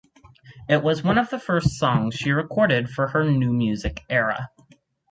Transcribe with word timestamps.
It 0.67 0.81
was 0.81 1.03
one 1.03 1.19
of 1.19 1.29
the 1.29 1.37
first 1.37 1.77
songs 1.77 2.15
she 2.15 2.31
recorded 2.31 2.89
for 2.89 3.09
her 3.09 3.23
"new 3.23 3.53
music 3.53 4.03
era". 4.09 4.49